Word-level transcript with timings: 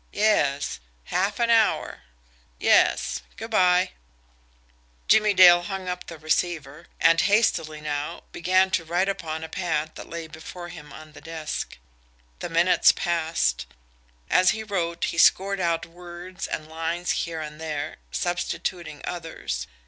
Yes.... 0.29 0.79
Half 1.03 1.39
an 1.39 1.51
hour.... 1.51 2.01
YES.... 2.59 3.21
Good 3.37 3.51
bye." 3.51 3.91
Jimmie 5.07 5.35
Dale 5.35 5.61
hung 5.61 5.87
up 5.87 6.07
the 6.07 6.17
receiver; 6.17 6.87
and, 6.99 7.21
hastily 7.21 7.81
now, 7.81 8.23
began 8.31 8.71
to 8.71 8.83
write 8.83 9.07
upon 9.07 9.43
a 9.43 9.47
pad 9.47 9.93
that 9.93 10.09
lay 10.09 10.25
before 10.25 10.69
him 10.69 10.91
on 10.91 11.11
the 11.11 11.21
desk. 11.21 11.77
The 12.39 12.49
minutes 12.49 12.91
passed. 12.91 13.67
As 14.27 14.49
he 14.49 14.63
wrote, 14.63 15.03
he 15.03 15.19
scored 15.19 15.59
out 15.59 15.85
words 15.85 16.47
and 16.47 16.67
lines 16.67 17.11
here 17.27 17.39
and 17.41 17.61
there, 17.61 17.97
substituting 18.11 19.01
others. 19.05 19.67